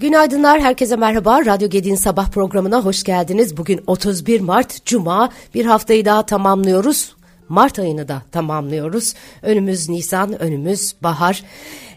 Günaydınlar, 0.00 0.60
herkese 0.60 0.96
merhaba. 0.96 1.46
Radyo 1.46 1.68
Gedi'nin 1.68 1.94
sabah 1.94 2.30
programına 2.30 2.84
hoş 2.84 3.02
geldiniz. 3.02 3.56
Bugün 3.56 3.80
31 3.86 4.40
Mart, 4.40 4.86
Cuma. 4.86 5.30
Bir 5.54 5.64
haftayı 5.64 6.04
daha 6.04 6.26
tamamlıyoruz. 6.26 7.16
Mart 7.48 7.78
ayını 7.78 8.08
da 8.08 8.22
tamamlıyoruz. 8.32 9.14
Önümüz 9.42 9.88
Nisan, 9.88 10.42
önümüz 10.42 10.94
bahar. 11.02 11.42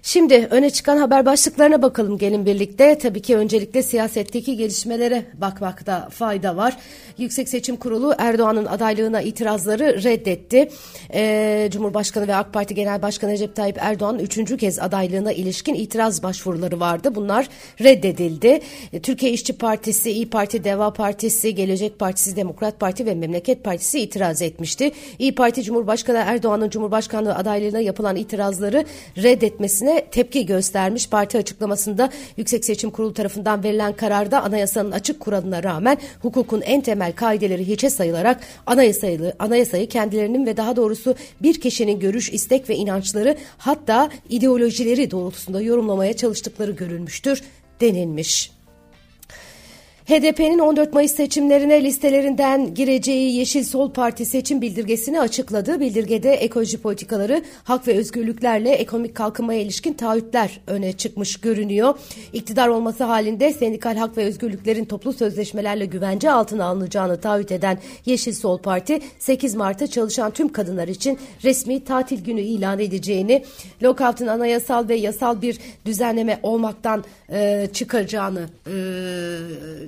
Şimdi 0.07 0.47
öne 0.51 0.69
çıkan 0.69 0.97
haber 0.97 1.25
başlıklarına 1.25 1.81
bakalım 1.81 2.17
gelin 2.17 2.45
birlikte. 2.45 2.97
Tabii 2.97 3.21
ki 3.21 3.37
öncelikle 3.37 3.83
siyasetteki 3.83 4.57
gelişmelere 4.57 5.25
bakmakta 5.33 6.09
fayda 6.09 6.57
var. 6.57 6.77
Yüksek 7.17 7.49
Seçim 7.49 7.75
Kurulu 7.75 8.15
Erdoğan'ın 8.17 8.65
adaylığına 8.65 9.21
itirazları 9.21 10.03
reddetti. 10.03 10.70
Ee, 11.13 11.70
Cumhurbaşkanı 11.71 12.27
ve 12.27 12.35
AK 12.35 12.53
Parti 12.53 12.75
Genel 12.75 13.01
Başkanı 13.01 13.31
Recep 13.31 13.55
Tayyip 13.55 13.77
Erdoğan'ın 13.79 14.20
üçüncü 14.20 14.57
kez 14.57 14.79
adaylığına 14.79 15.31
ilişkin 15.31 15.73
itiraz 15.73 16.23
başvuruları 16.23 16.79
vardı. 16.79 17.15
Bunlar 17.15 17.49
reddedildi. 17.81 18.62
Ee, 18.93 18.99
Türkiye 18.99 19.31
İşçi 19.31 19.57
Partisi, 19.57 20.12
İyi 20.12 20.29
Parti, 20.29 20.63
Deva 20.63 20.93
Partisi, 20.93 21.55
Gelecek 21.55 21.99
Partisi, 21.99 22.35
Demokrat 22.35 22.79
Parti 22.79 23.05
ve 23.05 23.15
Memleket 23.15 23.63
Partisi 23.63 23.99
itiraz 23.99 24.41
etmişti. 24.41 24.91
İyi 25.20 25.35
Parti 25.35 25.63
Cumhurbaşkanı 25.63 26.17
Erdoğan'ın 26.17 26.70
Cumhurbaşkanlığı 26.70 27.35
adaylığına 27.35 27.79
yapılan 27.79 28.15
itirazları 28.15 28.85
reddetmesine 29.17 29.96
tepki 30.11 30.45
göstermiş. 30.45 31.09
Parti 31.09 31.37
açıklamasında 31.37 32.09
Yüksek 32.37 32.65
Seçim 32.65 32.89
Kurulu 32.89 33.13
tarafından 33.13 33.63
verilen 33.63 33.93
kararda 33.93 34.43
anayasanın 34.43 34.91
açık 34.91 35.20
kuralına 35.20 35.63
rağmen 35.63 35.97
hukukun 36.21 36.61
en 36.61 36.81
temel 36.81 37.13
kaideleri 37.13 37.67
hiçe 37.67 37.89
sayılarak 37.89 38.39
anayasayı, 38.65 39.33
anayasayı 39.39 39.89
kendilerinin 39.89 40.45
ve 40.45 40.57
daha 40.57 40.75
doğrusu 40.75 41.15
bir 41.41 41.61
kişinin 41.61 41.99
görüş, 41.99 42.33
istek 42.33 42.70
ve 42.70 42.75
inançları 42.75 43.37
hatta 43.57 44.09
ideolojileri 44.29 45.12
doğrultusunda 45.12 45.62
yorumlamaya 45.62 46.13
çalıştıkları 46.13 46.71
görülmüştür 46.71 47.43
denilmiş. 47.82 48.57
HDP'nin 50.08 50.60
14 50.60 50.94
Mayıs 50.94 51.12
seçimlerine 51.12 51.84
listelerinden 51.84 52.74
gireceği 52.74 53.36
Yeşil 53.36 53.63
Sol 53.63 53.91
Parti 53.91 54.26
seçim 54.26 54.62
bildirgesini 54.62 55.22
açıkladı. 55.22 55.80
Bildirgede 55.80 56.34
ekoloji 56.34 56.77
politikaları, 56.77 57.44
hak 57.63 57.88
ve 57.88 57.98
özgürlüklerle 57.98 58.72
ekonomik 58.72 59.16
kalkınmaya 59.16 59.62
ilişkin 59.62 59.94
taahhütler 59.94 60.60
öne 60.68 60.94
çıkmış 60.94 61.38
görünüyor. 61.38 62.00
İktidar 62.34 62.68
olması 62.68 63.04
halinde 63.04 63.54
sendikal 63.54 63.96
hak 63.98 64.18
ve 64.18 64.24
özgürlüklerin 64.24 64.85
toplu 64.85 65.13
sözleşmelerle 65.13 65.85
güvence 65.85 66.31
altına 66.31 66.66
alınacağını 66.66 67.22
taahhüt 67.22 67.52
eden 67.52 67.80
Yeşil 68.06 68.34
Sol 68.34 68.58
Parti 68.58 69.00
8 69.19 69.56
Mart'ta 69.56 69.88
çalışan 69.88 70.31
tüm 70.31 70.50
kadınlar 70.50 70.88
için 70.88 71.19
resmi 71.44 71.84
tatil 71.84 72.24
günü 72.24 72.41
ilan 72.41 72.80
edeceğini, 72.80 73.44
lockout'un 73.84 74.28
anayasal 74.28 74.90
ve 74.90 74.96
yasal 74.96 75.41
bir 75.41 75.59
düzenleme 75.85 76.40
olmaktan 76.44 77.03
e, 77.31 77.68
çıkaracağını 77.74 78.50
e, 78.68 78.78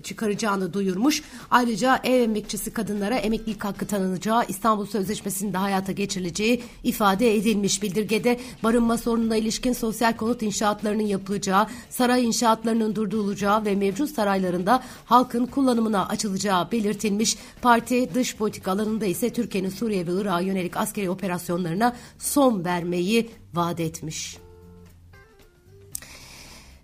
çıkaracağını 0.09 0.73
duyurmuş. 0.73 1.23
Ayrıca 1.51 1.99
ev 2.03 2.21
emekçisi 2.21 2.73
kadınlara 2.73 3.15
emeklilik 3.15 3.63
hakkı 3.63 3.87
tanınacağı, 3.87 4.45
İstanbul 4.47 4.85
Sözleşmesi'nde 4.85 5.57
hayata 5.57 5.91
geçirileceği 5.91 6.63
ifade 6.83 7.35
edilmiş. 7.35 7.83
Bildirgede 7.83 8.39
barınma 8.63 8.97
sorununa 8.97 9.35
ilişkin 9.37 9.73
sosyal 9.73 10.13
konut 10.17 10.43
inşaatlarının 10.43 11.03
yapılacağı, 11.03 11.67
saray 11.89 12.25
inşaatlarının 12.25 12.95
durdurulacağı 12.95 13.65
ve 13.65 13.75
mevcut 13.75 14.09
saraylarında 14.09 14.83
halkın 15.05 15.45
kullanımına 15.45 16.07
açılacağı 16.07 16.71
belirtilmiş. 16.71 17.37
Parti 17.61 18.13
dış 18.13 18.35
politika 18.35 18.71
alanında 18.71 19.05
ise 19.05 19.33
Türkiye'nin 19.33 19.69
Suriye 19.69 20.07
ve 20.07 20.11
Irak'a 20.21 20.41
yönelik 20.41 20.77
askeri 20.77 21.09
operasyonlarına 21.09 21.95
son 22.17 22.65
vermeyi 22.65 23.29
vaat 23.53 23.79
etmiş. 23.79 24.48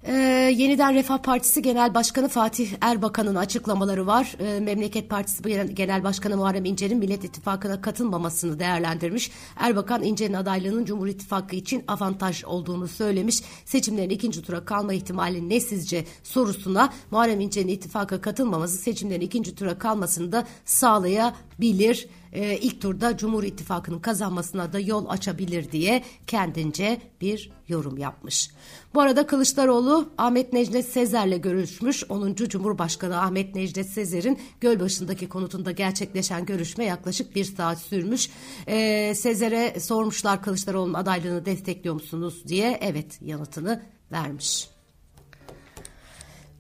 Ee, 0.07 0.13
yeniden 0.57 0.95
Refah 0.95 1.17
Partisi 1.17 1.61
Genel 1.61 1.93
Başkanı 1.93 2.27
Fatih 2.27 2.69
Erbakan'ın 2.81 3.35
açıklamaları 3.35 4.07
var. 4.07 4.35
Ee, 4.39 4.59
Memleket 4.59 5.09
Partisi 5.09 5.43
Genel 5.73 6.03
Başkanı 6.03 6.38
Muharrem 6.38 6.66
İnce'nin 6.66 6.97
Millet 6.97 7.23
İttifakı'na 7.23 7.81
katılmamasını 7.81 8.59
değerlendirmiş. 8.59 9.31
Erbakan 9.55 10.03
İnce'nin 10.03 10.33
adaylığının 10.33 10.85
Cumhur 10.85 11.07
İttifakı 11.07 11.55
için 11.55 11.83
avantaj 11.88 12.44
olduğunu 12.44 12.88
söylemiş. 12.88 13.41
Seçimlerin 13.65 14.09
ikinci 14.09 14.41
tura 14.41 14.65
kalma 14.65 14.94
ihtimali 14.94 15.49
ne 15.49 15.59
sizce 15.59 16.05
sorusuna 16.23 16.94
Muharrem 17.11 17.39
İnce'nin 17.39 17.67
ittifaka 17.67 18.21
katılmaması 18.21 18.77
seçimlerin 18.77 19.21
ikinci 19.21 19.55
tura 19.55 19.77
kalmasını 19.77 20.31
da 20.31 20.47
sağlayabilir 20.65 22.07
e, 22.35 22.57
ilk 22.57 22.81
turda 22.81 23.18
Cumhur 23.18 23.44
İttifakı'nın 23.44 24.00
kazanmasına 24.00 24.73
da 24.73 24.79
yol 24.79 25.09
açabilir 25.09 25.72
diye 25.72 26.03
kendince 26.28 27.01
bir 27.22 27.51
yorum 27.68 27.97
yapmış. 27.97 28.50
Bu 28.94 29.01
arada 29.01 29.28
Kılıçdaroğlu 29.28 30.09
Ahmet 30.18 30.53
Necdet 30.53 30.85
Sezer'le 30.85 31.41
görüşmüş. 31.41 32.03
10. 32.09 32.35
Cumhurbaşkanı 32.35 33.22
Ahmet 33.22 33.56
Necdet 33.56 33.90
Sezer'in 33.90 34.40
Gölbaşı'ndaki 34.62 35.29
konutunda 35.29 35.72
gerçekleşen 35.72 36.45
görüşme 36.45 36.85
yaklaşık 36.85 37.35
bir 37.35 37.45
saat 37.45 37.79
sürmüş. 37.79 38.29
Ee, 38.68 39.13
Sezer'e 39.16 39.79
sormuşlar 39.79 40.44
Kılıçdaroğlu'nun 40.44 40.94
adaylığını 40.94 41.45
destekliyor 41.45 41.95
musunuz 41.95 42.44
diye 42.47 42.78
evet 42.81 43.22
yanıtını 43.22 43.81
vermiş. 44.12 44.75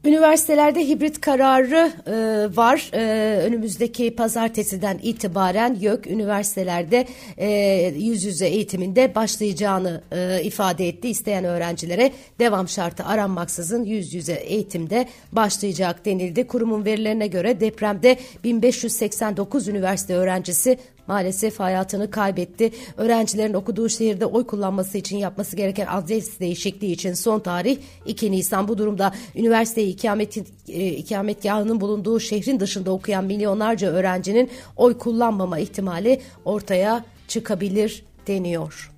Üniversitelerde 0.05 0.87
hibrit 0.87 1.21
kararı 1.21 1.91
e, 2.07 2.11
var. 2.57 2.89
E, 2.93 3.37
önümüzdeki 3.37 4.15
pazartesiden 4.15 4.99
itibaren 5.03 5.77
YÖK 5.79 6.07
üniversitelerde 6.07 7.07
e, 7.37 7.49
yüz 7.97 8.23
yüze 8.23 8.47
eğitiminde 8.47 9.15
başlayacağını 9.15 10.01
e, 10.11 10.43
ifade 10.43 10.87
etti. 10.87 11.09
İsteyen 11.09 11.43
öğrencilere 11.43 12.11
devam 12.39 12.67
şartı 12.67 13.03
aranmaksızın 13.03 13.83
yüz 13.83 14.13
yüze 14.13 14.33
eğitimde 14.33 15.07
başlayacak 15.31 16.05
denildi. 16.05 16.47
Kurumun 16.47 16.85
verilerine 16.85 17.27
göre 17.27 17.59
depremde 17.59 18.17
1589 18.43 19.67
üniversite 19.67 20.15
öğrencisi 20.15 20.77
maalesef 21.07 21.59
hayatını 21.59 22.11
kaybetti. 22.11 22.71
Öğrencilerin 22.97 23.53
okuduğu 23.53 23.89
şehirde 23.89 24.25
oy 24.25 24.45
kullanması 24.45 24.97
için 24.97 25.17
yapması 25.17 25.55
gereken 25.55 25.87
adres 25.89 26.39
değişikliği 26.39 26.91
için 26.91 27.13
son 27.13 27.39
tarih 27.39 27.77
2 28.05 28.31
Nisan. 28.31 28.67
Bu 28.67 28.77
durumda 28.77 29.13
üniversiteyi 29.35 29.93
ikamet, 29.93 30.37
e, 30.69 30.87
ikametgahının 30.87 31.81
bulunduğu 31.81 32.19
şehrin 32.19 32.59
dışında 32.59 32.91
okuyan 32.91 33.25
milyonlarca 33.25 33.87
öğrencinin 33.87 34.49
oy 34.75 34.97
kullanmama 34.97 35.59
ihtimali 35.59 36.21
ortaya 36.45 37.05
çıkabilir 37.27 38.03
deniyor. 38.27 38.91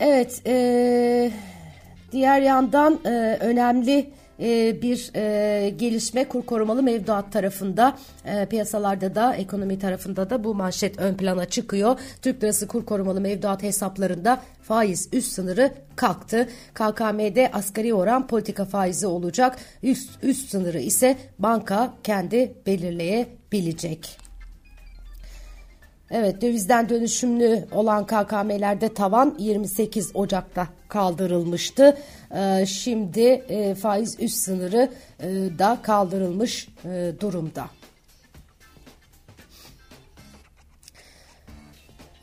Evet, 0.00 0.42
e, 0.46 1.32
diğer 2.12 2.40
yandan 2.40 3.00
e, 3.04 3.08
önemli 3.40 4.10
e, 4.40 4.82
bir 4.82 5.10
e, 5.16 5.70
gelişme 5.70 6.28
kur 6.28 6.46
korumalı 6.46 6.82
mevduat 6.82 7.32
tarafında 7.32 7.98
e, 8.24 8.46
piyasalarda 8.46 9.14
da 9.14 9.34
ekonomi 9.34 9.78
tarafında 9.78 10.30
da 10.30 10.44
bu 10.44 10.54
manşet 10.54 10.98
ön 10.98 11.14
plana 11.14 11.44
çıkıyor. 11.44 11.98
Türk 12.22 12.42
lirası 12.42 12.68
kur 12.68 12.86
korumalı 12.86 13.20
mevduat 13.20 13.62
hesaplarında 13.62 14.42
faiz 14.62 15.08
üst 15.12 15.32
sınırı 15.32 15.74
kalktı. 15.96 16.48
KKM'de 16.74 17.50
asgari 17.52 17.94
oran 17.94 18.26
politika 18.26 18.64
faizi 18.64 19.06
olacak. 19.06 19.58
Üst, 19.82 20.10
üst 20.22 20.50
sınırı 20.50 20.80
ise 20.80 21.16
banka 21.38 21.94
kendi 22.02 22.54
belirleyebilecek. 22.66 24.21
Evet 26.14 26.42
dövizden 26.42 26.88
dönüşümlü 26.88 27.64
olan 27.72 28.06
KKM'lerde 28.06 28.94
tavan 28.94 29.34
28 29.38 30.10
Ocak'ta 30.14 30.68
kaldırılmıştı. 30.88 31.96
Ee, 32.34 32.66
şimdi 32.66 33.20
e, 33.20 33.74
faiz 33.74 34.20
üst 34.20 34.36
sınırı 34.36 34.88
e, 35.20 35.28
da 35.58 35.78
kaldırılmış 35.82 36.68
e, 36.84 37.12
durumda. 37.20 37.64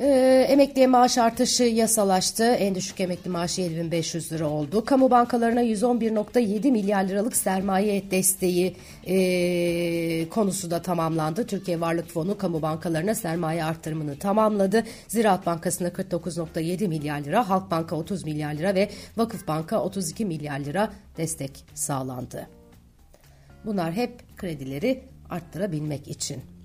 Ee, 0.02 0.46
emekliye 0.50 0.88
maaş 0.88 1.18
artışı 1.18 1.64
yasalaştı. 1.64 2.44
En 2.44 2.76
düşük 2.76 3.00
emekli 3.00 3.30
maaşı 3.30 3.62
7500 3.62 4.32
lira 4.32 4.48
oldu. 4.48 4.86
Kamu 4.86 5.12
bankalarına 5.12 5.64
111.7 5.64 6.72
milyar 6.72 7.04
liralık 7.04 7.36
sermaye 7.36 8.12
desteği 8.12 8.76
e, 9.08 10.30
konusu 10.30 10.72
da 10.72 10.82
tamamlandı. 10.82 11.48
Türkiye 11.48 11.82
Varlık 11.82 12.08
Fonu 12.08 12.38
kamu 12.38 12.62
bankalarına 12.62 13.16
sermaye 13.16 13.64
artırımını 13.64 14.20
tamamladı. 14.20 14.84
Ziraat 15.08 15.46
Bankası'na 15.46 15.88
49.7 15.88 16.88
milyar 16.88 17.20
lira, 17.20 17.50
Halk 17.50 17.72
Banka 17.72 17.96
30 17.96 18.26
milyar 18.26 18.54
lira 18.54 18.76
ve 18.76 18.90
Vakıf 19.18 19.48
Banka 19.48 19.82
32 19.84 20.26
milyar 20.26 20.60
lira 20.60 20.94
destek 21.18 21.66
sağlandı. 21.74 22.48
Bunlar 23.66 23.94
hep 23.94 24.38
kredileri 24.38 25.04
arttırabilmek 25.30 26.08
için. 26.08 26.59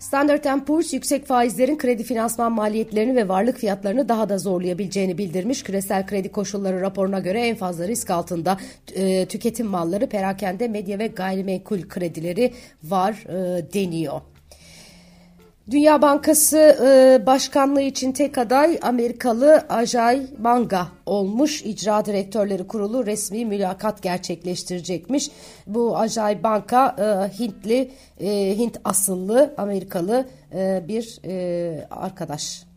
Standard 0.00 0.64
Poor's 0.64 0.92
yüksek 0.92 1.26
faizlerin 1.26 1.78
kredi 1.78 2.02
finansman 2.02 2.52
maliyetlerini 2.52 3.16
ve 3.16 3.28
varlık 3.28 3.58
fiyatlarını 3.58 4.08
daha 4.08 4.28
da 4.28 4.38
zorlayabileceğini 4.38 5.18
bildirmiş. 5.18 5.62
Küresel 5.62 6.06
kredi 6.06 6.28
koşulları 6.28 6.80
raporuna 6.80 7.18
göre 7.18 7.40
en 7.40 7.56
fazla 7.56 7.88
risk 7.88 8.10
altında 8.10 8.58
e, 8.94 9.26
tüketim 9.26 9.66
malları, 9.66 10.08
perakende, 10.08 10.68
medya 10.68 10.98
ve 10.98 11.06
gayrimenkul 11.06 11.88
kredileri 11.88 12.52
var 12.82 13.24
e, 13.28 13.72
deniyor. 13.74 14.20
Dünya 15.70 16.02
Bankası 16.02 16.58
e, 16.58 17.26
başkanlığı 17.26 17.82
için 17.82 18.12
tek 18.12 18.38
aday 18.38 18.78
Amerikalı 18.82 19.64
Ajay 19.68 20.26
Banga 20.38 20.88
olmuş. 21.06 21.62
İcra 21.62 22.04
Direktörleri 22.04 22.66
Kurulu 22.66 23.06
resmi 23.06 23.46
mülakat 23.46 24.02
gerçekleştirecekmiş. 24.02 25.30
Bu 25.66 25.98
Ajay 25.98 26.42
Banka 26.42 26.96
e, 26.98 27.38
Hintli, 27.38 27.90
e, 28.20 28.58
Hint 28.58 28.80
asıllı 28.84 29.54
Amerikalı 29.58 30.28
e, 30.54 30.84
bir 30.88 31.18
e, 31.24 31.88
arkadaş. 31.90 32.69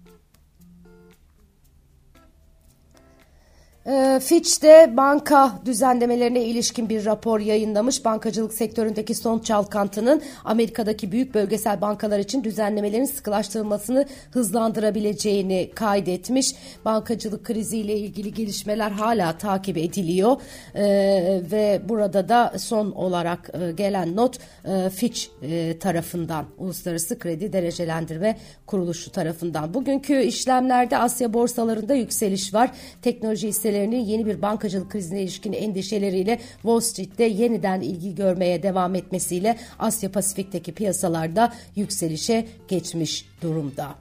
Fitch 4.19 4.61
de 4.61 4.97
banka 4.97 5.51
düzenlemelerine 5.65 6.43
ilişkin 6.43 6.89
bir 6.89 7.05
rapor 7.05 7.39
yayınlamış. 7.39 8.05
Bankacılık 8.05 8.53
sektöründeki 8.53 9.15
son 9.15 9.39
çalkantının 9.39 10.21
Amerika'daki 10.45 11.11
büyük 11.11 11.33
bölgesel 11.33 11.81
bankalar 11.81 12.19
için 12.19 12.43
düzenlemelerin 12.43 13.05
sıkılaştırılmasını 13.05 14.05
hızlandırabileceğini 14.31 15.71
kaydetmiş. 15.75 16.55
Bankacılık 16.85 17.45
kriziyle 17.45 17.97
ilgili 17.97 18.33
gelişmeler 18.33 18.91
hala 18.91 19.37
takip 19.37 19.77
ediliyor 19.77 20.41
ee, 20.75 21.41
ve 21.51 21.81
burada 21.89 22.29
da 22.29 22.53
son 22.57 22.91
olarak 22.91 23.51
e, 23.53 23.71
gelen 23.71 24.15
not 24.15 24.39
e, 24.65 24.89
Fitch 24.89 25.21
e, 25.41 25.79
tarafından 25.79 26.45
Uluslararası 26.57 27.19
Kredi 27.19 27.53
Derecelendirme 27.53 28.37
Kuruluşu 28.67 29.11
tarafından. 29.11 29.73
Bugünkü 29.73 30.21
işlemlerde 30.21 30.97
Asya 30.97 31.33
borsalarında 31.33 31.93
yükseliş 31.93 32.53
var. 32.53 32.71
Teknoloji 33.01 33.47
hisseleri 33.47 33.72
hisselerinin 33.73 34.05
yeni 34.05 34.25
bir 34.25 34.41
bankacılık 34.41 34.91
krizine 34.91 35.21
ilişkin 35.21 35.53
endişeleriyle 35.53 36.39
Wall 36.61 36.79
Street'te 36.79 37.23
yeniden 37.23 37.81
ilgi 37.81 38.15
görmeye 38.15 38.63
devam 38.63 38.95
etmesiyle 38.95 39.57
Asya 39.79 40.11
Pasifik'teki 40.11 40.71
piyasalarda 40.73 41.53
yükselişe 41.75 42.47
geçmiş 42.67 43.25
durumda. 43.41 43.95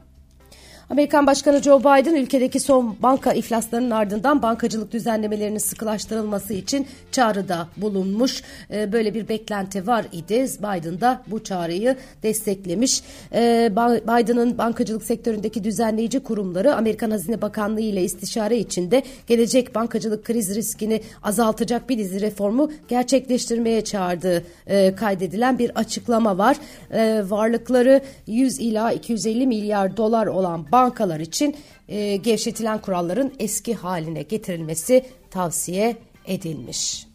Amerikan 0.92 1.26
Başkanı 1.26 1.62
Joe 1.62 1.80
Biden 1.80 2.14
ülkedeki 2.14 2.60
son 2.60 2.96
banka 3.02 3.32
iflaslarının 3.32 3.90
ardından 3.90 4.42
bankacılık 4.42 4.92
düzenlemelerinin 4.92 5.58
sıkılaştırılması 5.58 6.54
için 6.54 6.86
çağrıda 7.12 7.68
bulunmuş. 7.76 8.42
Ee, 8.70 8.92
böyle 8.92 9.14
bir 9.14 9.28
beklenti 9.28 9.86
var 9.86 10.04
idi. 10.12 10.46
Biden 10.58 11.00
da 11.00 11.22
bu 11.26 11.44
çağrıyı 11.44 11.96
desteklemiş. 12.22 13.02
Ee, 13.34 13.72
Biden'ın 14.06 14.58
bankacılık 14.58 15.02
sektöründeki 15.02 15.64
düzenleyici 15.64 16.20
kurumları 16.20 16.74
Amerikan 16.74 17.10
Hazine 17.10 17.42
Bakanlığı 17.42 17.80
ile 17.80 18.02
istişare 18.02 18.58
içinde 18.58 19.02
gelecek 19.26 19.74
bankacılık 19.74 20.24
kriz 20.24 20.54
riskini 20.54 21.00
azaltacak 21.22 21.88
bir 21.88 21.98
dizi 21.98 22.20
reformu 22.20 22.70
gerçekleştirmeye 22.88 23.84
çağırdığı 23.84 24.44
e, 24.66 24.94
kaydedilen 24.94 25.58
bir 25.58 25.70
açıklama 25.74 26.38
var. 26.38 26.56
Ee, 26.92 27.22
varlıkları 27.28 28.00
100 28.26 28.60
ila 28.60 28.92
250 28.92 29.46
milyar 29.46 29.96
dolar 29.96 30.26
olan 30.26 30.66
bank 30.72 30.81
bankalar 30.82 31.20
için 31.20 31.56
e, 31.88 32.16
gevşetilen 32.16 32.80
kuralların 32.80 33.32
eski 33.38 33.74
haline 33.74 34.22
getirilmesi 34.22 35.04
tavsiye 35.30 35.96
edilmiş. 36.26 37.11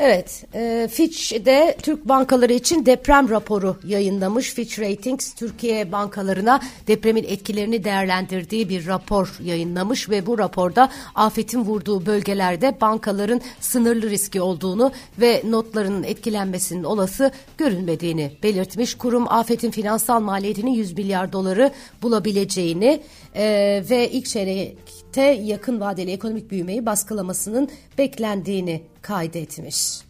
Evet, 0.00 0.44
e, 0.54 0.88
Fitch 0.90 1.44
de 1.44 1.76
Türk 1.82 2.08
bankaları 2.08 2.52
için 2.52 2.86
deprem 2.86 3.30
raporu 3.30 3.76
yayınlamış. 3.86 4.54
Fitch 4.54 4.80
Ratings 4.80 5.34
Türkiye 5.34 5.92
bankalarına 5.92 6.60
depremin 6.86 7.24
etkilerini 7.24 7.84
değerlendirdiği 7.84 8.68
bir 8.68 8.86
rapor 8.86 9.36
yayınlamış 9.44 10.10
ve 10.10 10.26
bu 10.26 10.38
raporda 10.38 10.90
afetin 11.14 11.60
vurduğu 11.60 12.06
bölgelerde 12.06 12.80
bankaların 12.80 13.40
sınırlı 13.60 14.10
riski 14.10 14.40
olduğunu 14.40 14.92
ve 15.20 15.42
notlarının 15.50 16.02
etkilenmesinin 16.02 16.84
olası 16.84 17.30
görünmediğini 17.58 18.32
belirtmiş. 18.42 18.94
Kurum 18.94 19.28
afetin 19.28 19.70
finansal 19.70 20.20
maliyetinin 20.20 20.70
100 20.70 20.92
milyar 20.92 21.32
doları 21.32 21.72
bulabileceğini 22.02 23.00
e, 23.34 23.82
ve 23.90 24.10
ilk 24.10 24.26
çeyrekte 24.26 25.22
yakın 25.22 25.80
vadeli 25.80 26.10
ekonomik 26.10 26.50
büyümeyi 26.50 26.86
baskılamasının 26.86 27.68
beklendiğini 27.98 28.82
kaydetmiş. 29.02 30.07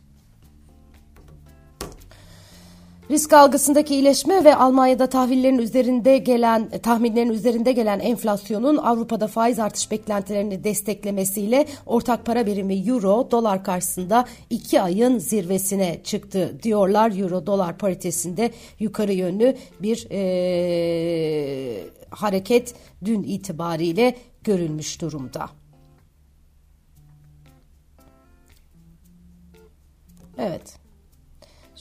Risk 3.11 3.33
algısındaki 3.33 3.95
iyileşme 3.95 4.45
ve 4.45 4.55
Almanya'da 4.55 5.07
tahvillerin 5.07 5.59
üzerinde 5.59 6.19
gelen 6.19 6.69
tahminlerin 6.69 7.31
üzerinde 7.31 7.73
gelen 7.73 8.01
enflasyonun 8.01 8.77
Avrupa'da 8.77 9.27
faiz 9.27 9.59
artış 9.59 9.91
beklentilerini 9.91 10.65
desteklemesiyle 10.65 11.67
ortak 11.87 12.27
para 12.27 12.47
birimi 12.47 12.75
euro 12.75 13.31
dolar 13.31 13.65
karşısında 13.65 14.25
iki 14.51 14.81
ayın 14.81 15.19
zirvesine 15.19 16.01
çıktı 16.05 16.59
diyorlar. 16.63 17.19
Euro 17.19 17.47
dolar 17.47 17.79
paritesinde 17.79 18.51
yukarı 18.79 19.13
yönlü 19.13 19.57
bir 19.83 20.07
ee, 20.11 21.85
hareket 22.11 22.75
dün 23.05 23.23
itibariyle 23.23 24.17
görülmüş 24.45 25.01
durumda. 25.01 25.51
Evet. 30.39 30.88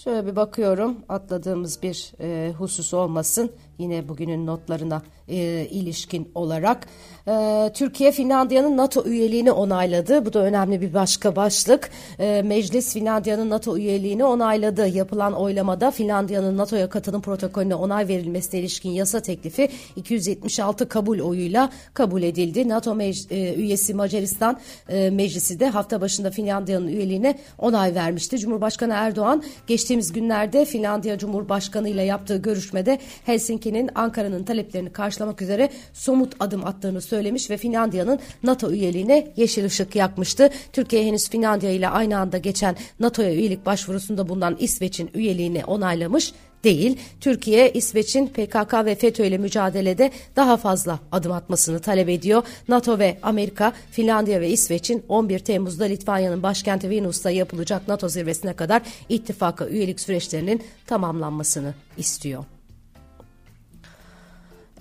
Şöyle 0.03 0.25
bir 0.27 0.35
bakıyorum 0.35 0.97
atladığımız 1.09 1.83
bir 1.83 2.11
e, 2.21 2.51
husus 2.57 2.93
olmasın 2.93 3.51
yine 3.77 4.07
bugünün 4.07 4.47
notlarına 4.47 5.01
e, 5.27 5.67
ilişkin 5.71 6.31
olarak. 6.35 6.87
E, 7.27 7.71
Türkiye 7.73 8.11
Finlandiya'nın 8.11 8.77
NATO 8.77 9.03
üyeliğini 9.05 9.51
onayladı. 9.51 10.25
Bu 10.25 10.33
da 10.33 10.39
önemli 10.39 10.81
bir 10.81 10.93
başka 10.93 11.35
başlık. 11.35 11.89
E, 12.19 12.41
Meclis 12.45 12.93
Finlandiya'nın 12.93 13.49
NATO 13.49 13.77
üyeliğini 13.77 14.25
onayladı. 14.25 14.87
Yapılan 14.87 15.33
oylamada 15.33 15.91
Finlandiya'nın 15.91 16.57
NATO'ya 16.57 16.89
katılım 16.89 17.21
protokolüne 17.21 17.75
onay 17.75 18.07
verilmesine 18.07 18.59
ilişkin 18.59 18.89
yasa 18.89 19.19
teklifi 19.19 19.69
276 19.95 20.89
kabul 20.89 21.19
oyuyla 21.19 21.69
kabul 21.93 22.23
edildi. 22.23 22.69
NATO 22.69 22.91
mec- 22.91 23.33
e, 23.33 23.53
üyesi 23.55 23.93
Macaristan 23.93 24.59
e, 24.89 25.09
Meclisi 25.09 25.59
de 25.59 25.69
hafta 25.69 26.01
başında 26.01 26.31
Finlandiya'nın 26.31 26.87
üyeliğine 26.87 27.39
onay 27.57 27.95
vermişti. 27.95 28.39
Cumhurbaşkanı 28.39 28.93
Erdoğan 28.93 29.43
geçtiğimiz 29.67 29.86
günlerde 29.87 30.65
Finlandiya 30.65 31.17
Cumhurbaşkanı 31.17 31.89
ile 31.89 32.03
yaptığı 32.03 32.37
görüşmede 32.37 32.99
Helsinki'nin 33.25 33.89
Ankara'nın 33.95 34.43
taleplerini 34.43 34.89
karşılamak 34.89 35.41
üzere 35.41 35.69
somut 35.93 36.35
adım 36.39 36.65
attığını 36.65 37.01
söylemiş 37.01 37.49
ve 37.49 37.57
Finlandiya'nın 37.57 38.19
NATO 38.43 38.71
üyeliğine 38.71 39.27
yeşil 39.35 39.65
ışık 39.65 39.95
yakmıştı. 39.95 40.49
Türkiye 40.73 41.05
henüz 41.05 41.29
Finlandiya 41.29 41.71
ile 41.71 41.89
aynı 41.89 42.19
anda 42.19 42.37
geçen 42.37 42.75
NATO'ya 42.99 43.33
üyelik 43.33 43.65
başvurusunda 43.65 44.29
bulunan 44.29 44.57
İsveç'in 44.59 45.09
üyeliğini 45.13 45.65
onaylamış 45.65 46.33
değil. 46.63 46.99
Türkiye, 47.21 47.71
İsveç'in 47.71 48.27
PKK 48.27 48.73
ve 48.85 48.95
FETÖ 48.95 49.25
ile 49.25 49.37
mücadelede 49.37 50.11
daha 50.35 50.57
fazla 50.57 50.99
adım 51.11 51.31
atmasını 51.31 51.79
talep 51.79 52.09
ediyor. 52.09 52.43
NATO 52.67 52.99
ve 52.99 53.17
Amerika, 53.23 53.73
Finlandiya 53.91 54.41
ve 54.41 54.49
İsveç'in 54.49 55.03
11 55.09 55.39
Temmuz'da 55.39 55.85
Litvanya'nın 55.85 56.43
başkenti 56.43 56.89
Vilnius'ta 56.89 57.29
yapılacak 57.29 57.87
NATO 57.87 58.09
zirvesine 58.09 58.53
kadar 58.53 58.81
ittifaka 59.09 59.67
üyelik 59.67 59.99
süreçlerinin 59.99 60.63
tamamlanmasını 60.85 61.73
istiyor. 61.97 62.56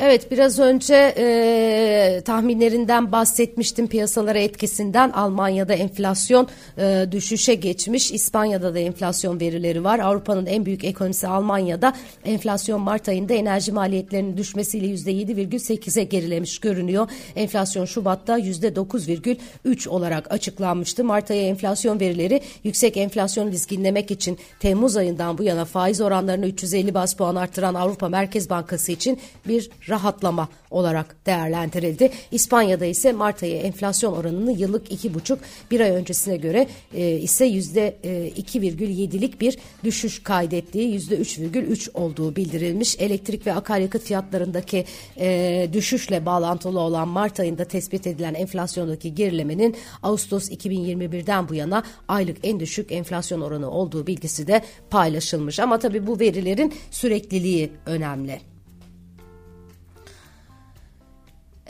Evet 0.01 0.31
biraz 0.31 0.59
önce 0.59 1.15
e, 1.17 2.21
tahminlerinden 2.25 3.13
bahsetmiştim 3.13 3.87
piyasalara 3.87 4.39
etkisinden. 4.39 5.11
Almanya'da 5.11 5.75
enflasyon 5.75 6.49
e, 6.79 7.07
düşüşe 7.13 7.55
geçmiş. 7.55 8.13
İspanya'da 8.13 8.75
da 8.75 8.79
enflasyon 8.79 9.41
verileri 9.41 9.85
var. 9.85 9.99
Avrupa'nın 9.99 10.47
en 10.47 10.67
büyük 10.67 10.85
ekonomisi 10.85 11.27
Almanya'da. 11.29 11.93
Enflasyon 12.25 12.81
Mart 12.81 13.09
ayında 13.09 13.35
enerji 13.35 13.73
maliyetlerinin 13.73 14.37
düşmesiyle 14.37 14.87
%7,8'e 14.87 16.05
gerilemiş 16.05 16.59
görünüyor. 16.59 17.09
Enflasyon 17.37 17.85
Şubat'ta 17.85 18.39
%9,3 18.39 19.89
olarak 19.89 20.33
açıklanmıştı. 20.33 21.05
Mart 21.05 21.31
ayı 21.31 21.43
enflasyon 21.43 22.01
verileri 22.01 22.41
yüksek 22.65 22.97
enflasyon 22.97 23.51
riski 23.51 23.77
için 24.11 24.39
Temmuz 24.61 24.97
ayından 24.97 25.39
bu 25.39 25.43
yana 25.43 25.65
faiz 25.65 26.01
oranlarını 26.01 26.47
350 26.47 26.95
bas 26.95 27.15
puan 27.15 27.37
arttıran 27.37 27.75
Avrupa 27.75 28.09
Merkez 28.09 28.51
Bankası 28.51 28.93
için 28.93 29.19
bir 29.49 29.71
rahatlama 29.89 30.49
olarak 30.71 31.17
değerlendirildi. 31.27 32.11
İspanya'da 32.31 32.85
ise 32.85 33.13
Mart 33.13 33.43
ayı 33.43 33.57
enflasyon 33.57 34.13
oranını 34.13 34.53
yıllık 34.53 34.93
2,5 34.93 35.39
bir 35.71 35.81
ay 35.81 35.91
öncesine 35.91 36.37
göre 36.37 36.67
e, 36.95 37.11
ise 37.11 37.49
%2,7'lik 37.49 39.35
e, 39.37 39.41
bir 39.41 39.59
düşüş 39.85 40.23
kaydettiği 40.23 40.99
%3,3 40.99 41.91
olduğu 41.95 42.37
bildirilmiş. 42.37 42.97
Elektrik 42.99 43.47
ve 43.47 43.53
akaryakıt 43.53 44.03
fiyatlarındaki 44.03 44.85
e, 45.21 45.69
düşüşle 45.73 46.27
bağlantılı 46.27 46.81
olan 46.81 47.09
Mart 47.09 47.41
ayında 47.41 47.65
tespit 47.65 48.07
edilen 48.07 48.35
enflasyondaki 48.35 49.15
gerilemenin 49.15 49.77
Ağustos 50.03 50.51
2021'den 50.51 51.49
bu 51.49 51.55
yana 51.55 51.83
aylık 52.09 52.37
en 52.43 52.61
düşük 52.61 52.93
enflasyon 52.93 53.41
oranı 53.41 53.71
olduğu 53.71 54.07
bilgisi 54.07 54.47
de 54.47 54.63
paylaşılmış. 54.91 55.61
Ama 55.61 55.79
tabii 55.79 56.07
bu 56.07 56.21
verilerin 56.21 56.75
sürekliliği 56.91 57.73
önemli. 57.87 58.56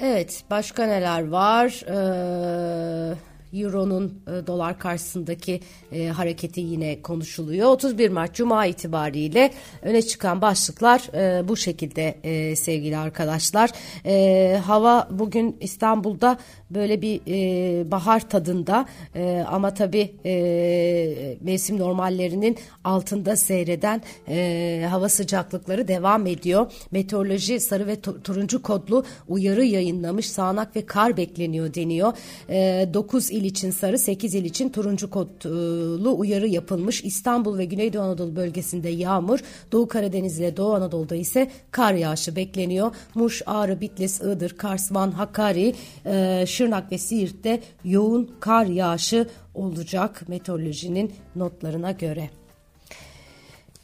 Evet 0.00 0.45
başka 0.50 0.87
neler 0.87 1.29
var? 1.29 1.85
Ee, 1.88 3.15
Euro'nun 3.53 4.23
e, 4.26 4.47
dolar 4.47 4.79
karşısındaki 4.79 5.61
e, 5.93 6.07
hareketi 6.07 6.61
yine 6.61 7.03
konuşuluyor. 7.03 7.69
31 7.69 8.09
Mart 8.09 8.35
Cuma 8.35 8.67
itibariyle 8.67 9.50
öne 9.83 10.03
çıkan 10.03 10.43
başlıklar 10.43 11.00
e, 11.15 11.49
bu 11.49 11.57
şekilde 11.57 12.19
e, 12.23 12.57
sevgili 12.57 12.97
arkadaşlar. 12.97 13.71
E, 14.07 14.57
hava 14.67 15.09
bugün 15.11 15.57
İstanbul'da 15.61 16.38
böyle 16.70 17.02
bir 17.02 17.20
e, 17.28 17.90
bahar 17.90 18.28
tadında 18.28 18.87
e, 19.14 19.44
ama 19.49 19.75
tabii 19.75 20.14
e, 20.25 21.37
mevsim 21.40 21.78
normallerinin 21.78 22.56
altında 22.85 23.37
seyreden 23.37 24.02
e, 24.28 24.87
hava 24.90 25.08
sıcaklıkları 25.08 25.88
devam 25.88 26.26
ediyor. 26.26 26.73
Meteoroloji 26.90 27.61
sarı 27.61 27.87
ve 27.87 28.00
turuncu 28.00 28.62
kodlu 28.62 29.04
uyarı 29.28 29.64
yayınlamış. 29.64 30.30
Sağanak 30.30 30.76
ve 30.76 30.87
kar 30.87 31.16
bekleniyor 31.16 31.75
deniyor. 31.75 32.12
E, 32.49 32.88
9 32.94 33.30
il 33.30 33.44
için 33.44 33.70
sarı, 33.70 33.99
8 33.99 34.35
il 34.35 34.44
için 34.44 34.68
turuncu 34.68 35.11
kodlu 35.11 36.18
uyarı 36.18 36.49
yapılmış. 36.49 37.04
İstanbul 37.04 37.58
ve 37.58 37.64
Güneydoğu 37.64 38.02
Anadolu 38.02 38.37
bölgesinde 38.37 38.88
yağmur, 38.88 39.38
Doğu 39.73 39.88
Karadeniz 39.88 40.38
ile 40.38 40.56
Doğu 40.56 40.75
Anadolu'da 40.75 41.16
ise 41.16 41.50
kar 41.70 41.94
yağışı 41.94 42.37
bekleniyor. 42.37 42.90
Muş, 43.14 43.42
Ağrı, 43.46 43.80
Bitlis, 43.80 44.20
Iğdır, 44.20 44.50
Kars, 44.50 44.92
Van, 44.92 45.11
Hakkari, 45.11 45.75
e, 46.06 46.44
Şırnak 46.56 46.92
ve 46.92 46.98
Siirt'te 46.98 47.60
yoğun 47.84 48.30
kar 48.40 48.66
yağışı 48.66 49.28
olacak 49.54 50.28
meteorolojinin 50.28 51.12
notlarına 51.36 51.90
göre. 51.90 52.30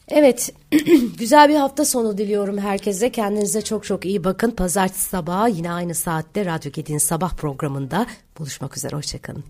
Evet, 0.08 0.54
güzel 1.18 1.48
bir 1.48 1.54
hafta 1.54 1.84
sonu 1.84 2.18
diliyorum 2.18 2.58
herkese. 2.58 3.12
Kendinize 3.12 3.62
çok 3.62 3.84
çok 3.84 4.04
iyi 4.04 4.24
bakın. 4.24 4.50
Pazartesi 4.50 5.08
sabahı 5.08 5.50
yine 5.50 5.72
aynı 5.72 5.94
saatte 5.94 6.44
Radyo 6.44 6.72
Gedi'nin 6.72 6.98
sabah 6.98 7.36
programında 7.36 8.06
buluşmak 8.38 8.76
üzere. 8.76 8.96
Hoşçakalın. 8.96 9.44